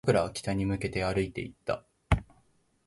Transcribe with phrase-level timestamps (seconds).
[0.03, 1.83] 僕らは北に向けて歩いていった